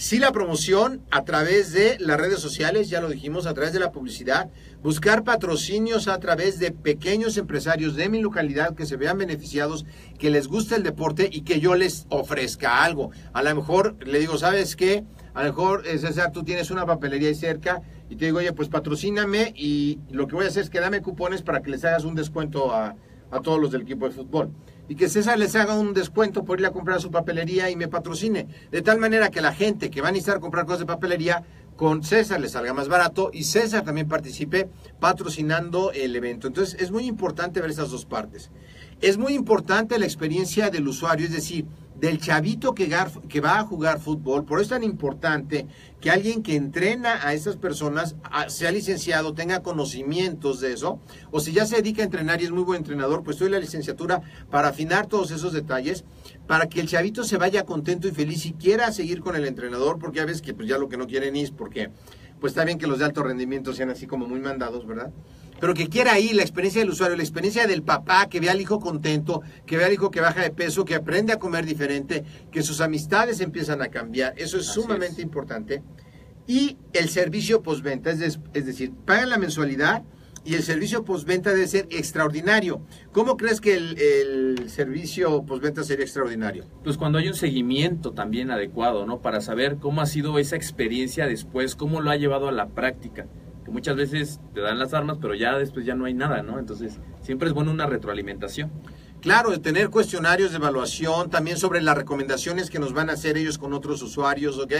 [0.00, 3.80] Sí la promoción a través de las redes sociales, ya lo dijimos, a través de
[3.80, 4.48] la publicidad,
[4.82, 9.84] buscar patrocinios a través de pequeños empresarios de mi localidad que se vean beneficiados,
[10.18, 13.10] que les guste el deporte y que yo les ofrezca algo.
[13.34, 15.04] A lo mejor le digo, ¿sabes qué?
[15.34, 18.54] A lo mejor, eh, César, tú tienes una papelería ahí cerca y te digo, oye,
[18.54, 21.84] pues patrocíname y lo que voy a hacer es que dame cupones para que les
[21.84, 22.96] hagas un descuento a,
[23.30, 24.50] a todos los del equipo de fútbol
[24.90, 27.86] y que César les haga un descuento por ir a comprar su papelería y me
[27.86, 28.48] patrocine.
[28.72, 31.44] De tal manera que la gente que va a necesitar comprar cosas de papelería,
[31.76, 36.48] con César les salga más barato y César también participe patrocinando el evento.
[36.48, 38.50] Entonces es muy importante ver esas dos partes.
[39.00, 41.66] Es muy importante la experiencia del usuario, es decir,
[42.00, 44.44] del chavito que, va a jugar fútbol.
[44.44, 45.66] Por eso es tan importante
[46.00, 48.16] que alguien que entrena a esas personas
[48.48, 50.98] sea licenciado, tenga conocimientos de eso,
[51.30, 53.58] o si ya se dedica a entrenar y es muy buen entrenador, pues doy la
[53.58, 56.04] licenciatura para afinar todos esos detalles,
[56.46, 59.98] para que el chavito se vaya contento y feliz y quiera seguir con el entrenador,
[59.98, 61.90] porque a veces que pues ya lo que no quieren es porque
[62.40, 65.12] pues está bien que los de alto rendimiento sean así como muy mandados, ¿verdad?
[65.60, 68.60] pero que quiera ir la experiencia del usuario, la experiencia del papá, que vea al
[68.60, 72.24] hijo contento, que vea al hijo que baja de peso, que aprende a comer diferente,
[72.50, 74.32] que sus amistades empiezan a cambiar.
[74.38, 75.82] Eso es sumamente importante.
[76.46, 80.02] Y el servicio postventa, es, es decir, pagan la mensualidad
[80.50, 82.80] y el servicio postventa debe ser extraordinario.
[83.12, 86.64] ¿Cómo crees que el, el servicio postventa sería extraordinario?
[86.82, 89.20] Pues cuando hay un seguimiento también adecuado, ¿no?
[89.20, 93.26] Para saber cómo ha sido esa experiencia después, cómo lo ha llevado a la práctica
[93.70, 96.58] muchas veces te dan las armas, pero ya después ya no hay nada, ¿no?
[96.58, 98.70] Entonces, siempre es bueno una retroalimentación.
[99.20, 103.36] Claro, de tener cuestionarios de evaluación, también sobre las recomendaciones que nos van a hacer
[103.36, 104.72] ellos con otros usuarios, ¿ok?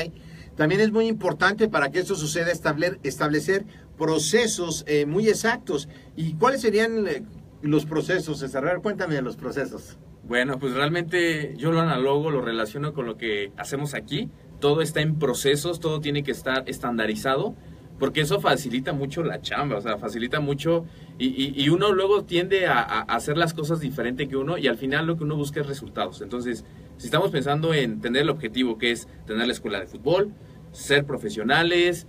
[0.56, 3.66] También es muy importante para que esto suceda establecer,
[4.00, 5.86] procesos eh, muy exactos.
[6.16, 7.22] ¿Y cuáles serían eh,
[7.60, 8.80] los procesos, César?
[8.82, 9.98] Cuéntame de los procesos.
[10.26, 14.30] Bueno, pues realmente yo lo analogo, lo relaciono con lo que hacemos aquí.
[14.58, 17.54] Todo está en procesos, todo tiene que estar estandarizado
[17.98, 20.86] porque eso facilita mucho la chamba, o sea, facilita mucho
[21.18, 25.18] y, uno luego tiende a, hacer las cosas diferente que uno y al final lo
[25.18, 26.22] que uno busca es resultados.
[26.22, 26.64] Entonces,
[26.96, 30.32] si estamos pensando en tener el objetivo que es tener la escuela de fútbol,
[30.72, 32.06] ser profesionales,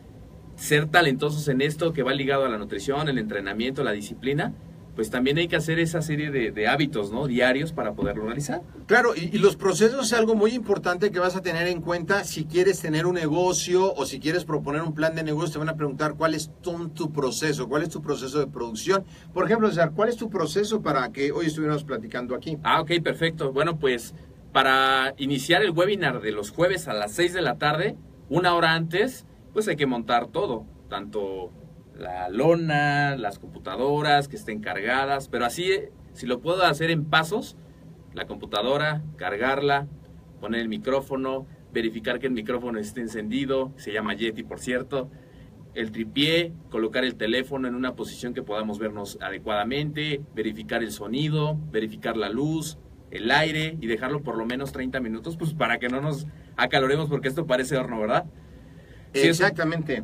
[0.55, 4.53] ser talentosos en esto que va ligado a la nutrición, el entrenamiento, la disciplina,
[4.95, 7.27] pues también hay que hacer esa serie de, hábitos ¿no?
[7.27, 8.61] diarios para poderlo realizar.
[8.87, 12.45] Claro, y, los procesos es algo muy importante que vas a tener en cuenta si
[12.45, 15.75] quieres tener un negocio o si quieres proponer un plan de negocio, te van a
[15.75, 19.05] preguntar cuál es tu, proceso, cuál es tu proceso de producción.
[19.33, 22.57] Por ejemplo, César, ¿cuál es tu proceso para que hoy estuviéramos platicando aquí?
[22.63, 23.53] Ah, ok, perfecto.
[23.53, 24.13] Bueno, pues
[24.51, 27.95] para iniciar el webinar de los jueves a las 6 de la tarde,
[28.29, 31.51] una hora antes, pues hay que montar todo, tanto
[31.97, 35.71] la lona, las computadoras que estén cargadas, pero así,
[36.13, 37.57] si lo puedo hacer en pasos,
[38.13, 39.87] la computadora, cargarla,
[40.39, 45.09] poner el micrófono, verificar que el micrófono esté encendido, se llama Yeti por cierto,
[45.73, 51.57] el tripié, colocar el teléfono en una posición que podamos vernos adecuadamente, verificar el sonido,
[51.71, 52.77] verificar la luz,
[53.09, 57.09] el aire y dejarlo por lo menos 30 minutos, pues para que no nos acaloremos
[57.09, 58.25] porque esto parece horno, ¿verdad?
[59.13, 60.03] Exactamente.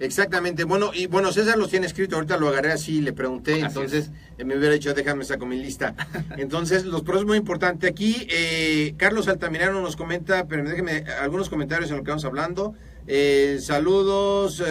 [0.00, 0.64] Exactamente.
[0.64, 4.44] Bueno, y bueno, César los tiene escrito, ahorita lo agarré así, le pregunté, entonces eh,
[4.44, 5.94] me hubiera dicho, déjame saco mi lista.
[6.36, 7.86] Entonces, los pros muy importante.
[7.86, 12.74] Aquí, eh, Carlos Altamirano nos comenta, pero déjeme algunos comentarios en lo que vamos hablando.
[13.06, 14.62] Eh, saludos,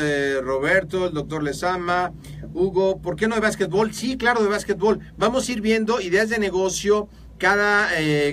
[0.41, 2.11] Roberto, el doctor Lezama,
[2.53, 3.93] Hugo, ¿por qué no de básquetbol?
[3.93, 4.99] Sí, claro, de básquetbol.
[5.17, 7.89] Vamos a ir viendo ideas de negocio cada,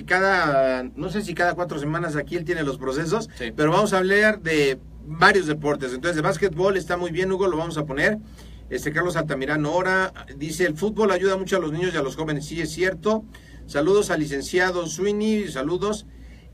[0.06, 3.98] cada, no sé si cada cuatro semanas aquí él tiene los procesos, pero vamos a
[3.98, 5.92] hablar de varios deportes.
[5.92, 8.18] Entonces, el básquetbol está muy bien, Hugo, lo vamos a poner.
[8.70, 12.14] Este Carlos Altamirano ahora dice, el fútbol ayuda mucho a los niños y a los
[12.16, 12.46] jóvenes.
[12.46, 13.24] Sí, es cierto.
[13.66, 16.06] Saludos al licenciado Sweeney, saludos.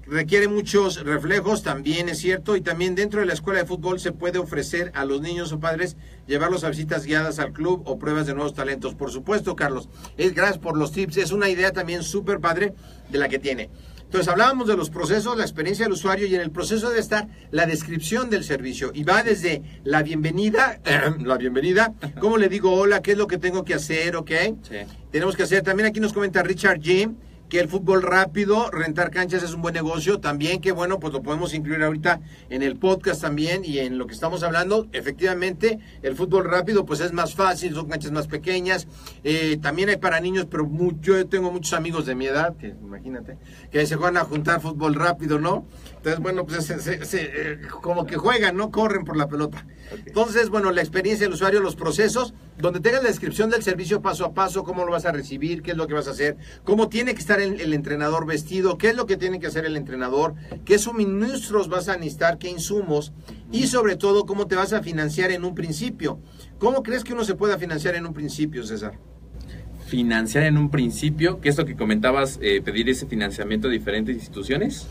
[0.06, 4.12] requiere muchos reflejos, también es cierto, y también dentro de la escuela de fútbol se
[4.12, 8.26] puede ofrecer a los niños o padres llevarlos a visitas guiadas al club o pruebas
[8.26, 8.94] de nuevos talentos.
[8.94, 12.74] Por supuesto, Carlos, es gracias por los tips, es una idea también súper padre
[13.10, 13.68] de la que tiene.
[14.06, 17.26] Entonces hablábamos de los procesos, la experiencia del usuario y en el proceso debe estar
[17.50, 20.80] la descripción del servicio y va desde la bienvenida,
[21.18, 24.30] la bienvenida, cómo le digo hola, qué es lo que tengo que hacer, ¿ok?
[24.62, 24.76] Sí.
[25.10, 27.16] Tenemos que hacer, también aquí nos comenta Richard Jim,
[27.48, 31.22] que el fútbol rápido, rentar canchas es un buen negocio, también que bueno, pues lo
[31.22, 36.16] podemos incluir ahorita en el podcast también y en lo que estamos hablando, efectivamente, el
[36.16, 38.88] fútbol rápido pues es más fácil, son canchas más pequeñas,
[39.22, 42.68] eh, también hay para niños, pero mu- yo tengo muchos amigos de mi edad, que
[42.68, 43.36] imagínate,
[43.70, 45.66] que se juegan a juntar fútbol rápido, ¿no?
[46.06, 48.70] Entonces, bueno, pues se- se- se- eh, como que juegan, ¿no?
[48.70, 49.66] Corren por la pelota.
[50.06, 54.24] Entonces, bueno, la experiencia del usuario, los procesos, donde tengas la descripción del servicio paso
[54.24, 56.88] a paso, cómo lo vas a recibir, qué es lo que vas a hacer, cómo
[56.88, 59.76] tiene que estar el, el entrenador vestido, qué es lo que tiene que hacer el
[59.76, 63.12] entrenador, qué suministros vas a necesitar, qué insumos
[63.50, 66.20] y sobre todo cómo te vas a financiar en un principio.
[66.60, 68.92] ¿Cómo crees que uno se pueda financiar en un principio, César?
[69.88, 74.14] Financiar en un principio, que es lo que comentabas, eh, pedir ese financiamiento a diferentes
[74.14, 74.86] instituciones.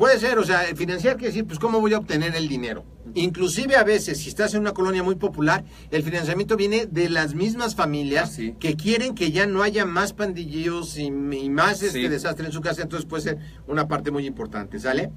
[0.00, 2.86] Puede ser, o sea, financiar quiere decir, pues, ¿cómo voy a obtener el dinero?
[3.14, 7.34] Inclusive a veces, si estás en una colonia muy popular, el financiamiento viene de las
[7.34, 8.54] mismas familias Ah, sí.
[8.58, 12.08] que quieren que ya no haya más pandilleros y, y más este Sí.
[12.08, 15.10] desastre en su casa, entonces puede ser una parte muy importante, ¿sale?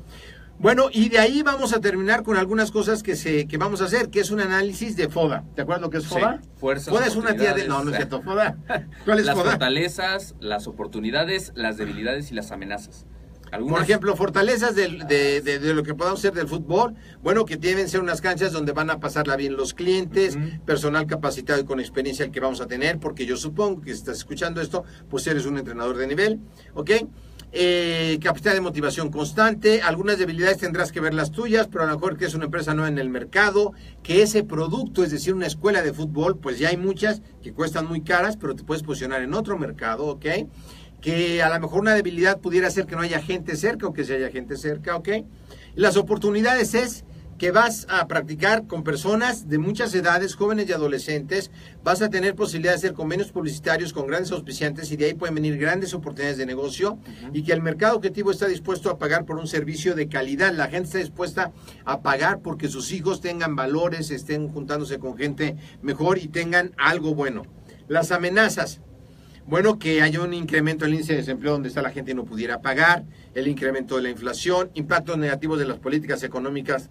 [0.60, 3.86] Bueno, y de ahí vamos a terminar con algunas cosas que se que vamos a
[3.86, 5.46] hacer, que es un análisis de FODA.
[5.56, 6.42] ¿Te acuerdas lo que es Sí, FODA?
[6.58, 7.68] fuerzas, FODA es una tía de...
[7.70, 8.58] No, no es cierto, FODA.
[9.06, 9.52] ¿Cuál es las FODA?
[9.52, 13.06] fortalezas, las oportunidades, las debilidades y las amenazas.
[13.54, 17.46] Algunas- Por ejemplo, fortalezas del- de, de- de lo que podamos hacer del fútbol, bueno,
[17.46, 21.64] que deben ser unas canchas donde van a pasarla bien los clientes, personal capacitado y
[21.64, 24.84] con experiencia el que vamos a tener, porque yo supongo que si estás escuchando esto,
[25.10, 26.40] pues eres un entrenador de nivel,
[26.74, 26.92] ¿ok?
[27.56, 31.94] Eh, capacidad de motivación constante, algunas debilidades tendrás que ver las tuyas, pero a lo
[31.94, 35.46] mejor que es una empresa nueva en el mercado, que ese producto, es decir, una
[35.46, 39.22] escuela de fútbol, pues ya hay muchas que cuestan muy caras, pero te puedes posicionar
[39.22, 40.26] en otro mercado, ¿ok?
[41.04, 44.06] Que a lo mejor una debilidad pudiera ser que no haya gente cerca o que
[44.06, 45.10] si haya gente cerca, ¿ok?
[45.76, 47.04] Y las oportunidades es
[47.38, 51.52] que vas a practicar con personas de muchas edades, jóvenes y adolescentes,
[51.84, 55.36] vas a tener posibilidad de hacer convenios publicitarios con grandes auspiciantes y de ahí pueden
[55.36, 57.00] venir grandes oportunidades de negocio.
[57.34, 60.68] Y que el mercado objetivo está dispuesto a pagar por un servicio de calidad, la
[60.68, 61.52] gente está dispuesta
[61.84, 67.14] a pagar porque sus hijos tengan valores, estén juntándose con gente mejor y tengan algo
[67.14, 67.44] bueno.
[67.90, 68.80] Las amenazas,
[69.46, 72.26] bueno, que haya un incremento del índice de desempleo donde está la gente y no
[72.26, 73.04] pudiera pagar,
[73.34, 76.90] el incremento de la inflación, impactos negativos de las políticas económicas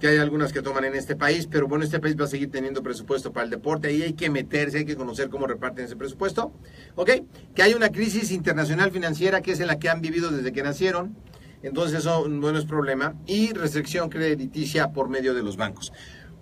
[0.00, 2.50] que hay algunas que toman en este país, pero bueno, este país va a seguir
[2.50, 5.94] teniendo presupuesto para el deporte, ahí hay que meterse, hay que conocer cómo reparten ese
[5.94, 6.52] presupuesto,
[6.96, 7.10] ¿ok?
[7.54, 10.64] Que hay una crisis internacional financiera que es en la que han vivido desde que
[10.64, 11.14] nacieron,
[11.62, 15.92] entonces eso no es problema, y restricción crediticia por medio de los bancos.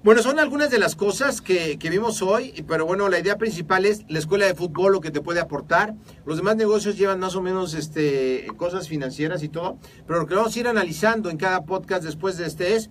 [0.03, 3.85] Bueno, son algunas de las cosas que, que vimos hoy, pero bueno, la idea principal
[3.85, 5.95] es la escuela de fútbol, lo que te puede aportar.
[6.25, 10.35] Los demás negocios llevan más o menos este, cosas financieras y todo, pero lo que
[10.35, 12.89] vamos a ir analizando en cada podcast después de este es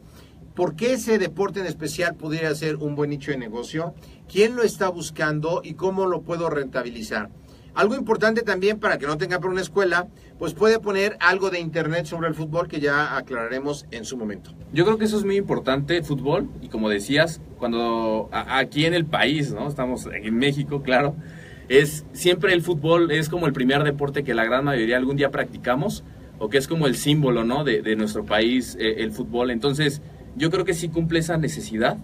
[0.54, 3.96] por qué ese deporte en especial pudiera ser un buen nicho de negocio,
[4.32, 7.32] quién lo está buscando y cómo lo puedo rentabilizar.
[7.74, 11.60] Algo importante también para que no tenga por una escuela, pues puede poner algo de
[11.60, 14.52] internet sobre el fútbol que ya aclararemos en su momento.
[14.72, 19.06] Yo creo que eso es muy importante, fútbol, y como decías, cuando aquí en el
[19.06, 19.68] país, ¿no?
[19.68, 21.14] Estamos en México, claro,
[21.68, 25.30] es siempre el fútbol es como el primer deporte que la gran mayoría algún día
[25.30, 26.06] practicamos,
[26.40, 27.66] o que es como el símbolo, ¿no?
[27.66, 29.52] De, nuestro país, eh, el fútbol.
[29.52, 30.02] Entonces,
[30.38, 31.98] yo creo que sí cumple esa necesidad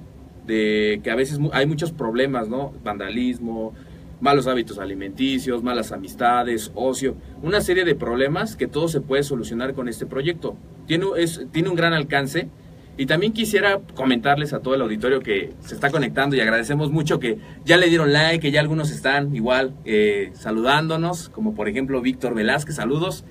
[0.45, 2.73] de que a veces hay muchos problemas, ¿no?
[2.83, 3.73] Vandalismo,
[4.21, 9.73] malos hábitos alimenticios, malas amistades, ocio, una serie de problemas que todo se puede solucionar
[9.73, 10.55] con este proyecto.
[10.87, 12.49] Tiene, es, tiene un gran alcance
[12.97, 17.19] y también quisiera comentarles a todo el auditorio que se está conectando y agradecemos mucho
[17.19, 22.01] que ya le dieron like, que ya algunos están igual eh, saludándonos, como por ejemplo
[22.01, 23.25] Víctor Velázquez, saludos.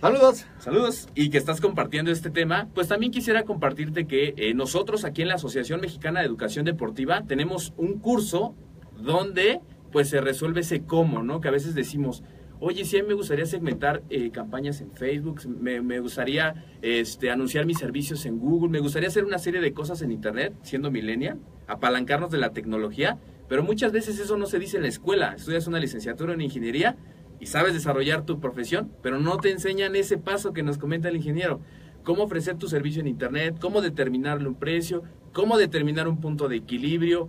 [0.00, 0.46] Saludos.
[0.58, 2.68] Saludos y que estás compartiendo este tema.
[2.74, 7.22] Pues también quisiera compartirte que eh, nosotros aquí en la Asociación Mexicana de Educación Deportiva
[7.26, 8.54] tenemos un curso
[8.98, 9.60] donde
[9.92, 11.40] pues se resuelve ese cómo, ¿no?
[11.40, 12.22] Que a veces decimos,
[12.60, 17.66] oye, sí, a mí me gustaría segmentar eh, campañas en Facebook, me, gustaría este, anunciar
[17.66, 21.38] mis servicios en Google, me gustaría hacer una serie de cosas en Internet, siendo millennial,
[21.66, 25.34] apalancarnos de la tecnología, pero muchas veces eso no se dice en la escuela.
[25.36, 26.96] Estudias una licenciatura en ingeniería
[27.40, 31.16] y sabes desarrollar tu profesión, pero no te enseñan ese paso que nos comenta el
[31.16, 31.60] ingeniero.
[32.04, 35.02] Cómo ofrecer tu servicio en Internet, cómo determinarle un precio,
[35.32, 37.28] cómo determinar un punto de equilibrio,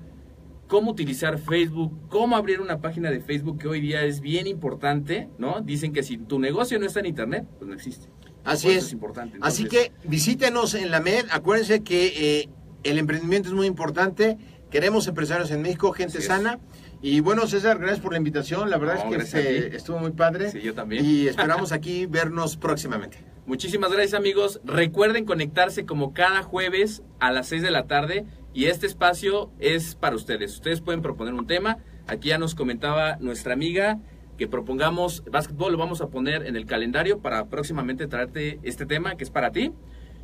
[0.71, 5.27] cómo utilizar Facebook, cómo abrir una página de Facebook que hoy día es bien importante,
[5.37, 5.59] ¿no?
[5.59, 8.07] Dicen que si tu negocio no está en Internet, pues no existe.
[8.45, 8.85] Así es.
[8.85, 9.37] es importante.
[9.41, 11.25] Así Entonces, que visítenos en la MED.
[11.31, 12.49] Acuérdense que eh,
[12.85, 14.37] el emprendimiento es muy importante.
[14.69, 16.27] Queremos empresarios en México, gente Así es.
[16.27, 16.57] sana.
[17.01, 18.69] Y bueno, César, gracias por la invitación.
[18.69, 20.51] La verdad No, es que estuvo muy padre.
[20.51, 21.03] Sí, yo también.
[21.03, 23.17] Y esperamos aquí vernos próximamente.
[23.45, 24.61] Muchísimas gracias amigos.
[24.63, 29.95] Recuerden conectarse como cada jueves a las 6 de la tarde y este espacio es
[29.95, 30.53] para ustedes.
[30.53, 31.77] Ustedes pueden proponer un tema.
[32.07, 33.99] Aquí ya nos comentaba nuestra amiga
[34.37, 39.15] que propongamos básquetbol, lo vamos a poner en el calendario para próximamente traerte este tema
[39.15, 39.71] que es para ti.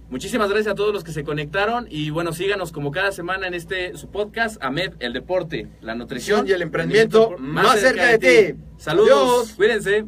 [0.10, 3.54] Muchísimas gracias a todos los que se conectaron y bueno, síganos como cada semana en
[3.54, 8.60] este su podcast, AMED, el deporte, la nutrición Y el emprendimiento más cerca de ti.
[8.78, 9.54] Saludos, Adiós.
[9.56, 10.06] cuídense.